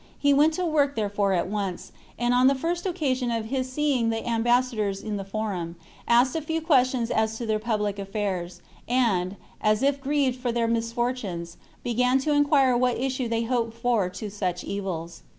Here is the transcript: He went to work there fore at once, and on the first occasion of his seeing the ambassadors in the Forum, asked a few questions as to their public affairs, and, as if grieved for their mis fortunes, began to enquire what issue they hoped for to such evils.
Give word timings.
He 0.17 0.33
went 0.33 0.55
to 0.55 0.65
work 0.65 0.95
there 0.95 1.11
fore 1.11 1.33
at 1.33 1.47
once, 1.47 1.91
and 2.17 2.33
on 2.33 2.47
the 2.47 2.55
first 2.55 2.87
occasion 2.87 3.29
of 3.29 3.45
his 3.45 3.71
seeing 3.71 4.09
the 4.09 4.25
ambassadors 4.27 5.03
in 5.03 5.17
the 5.17 5.23
Forum, 5.23 5.75
asked 6.07 6.35
a 6.35 6.41
few 6.41 6.59
questions 6.59 7.11
as 7.11 7.37
to 7.37 7.45
their 7.45 7.59
public 7.59 7.99
affairs, 7.99 8.61
and, 8.87 9.35
as 9.61 9.83
if 9.83 10.01
grieved 10.01 10.39
for 10.39 10.51
their 10.51 10.67
mis 10.67 10.91
fortunes, 10.91 11.57
began 11.83 12.17
to 12.17 12.33
enquire 12.33 12.75
what 12.75 12.97
issue 12.97 13.27
they 13.27 13.43
hoped 13.43 13.75
for 13.75 14.09
to 14.09 14.31
such 14.31 14.63
evils. 14.63 15.21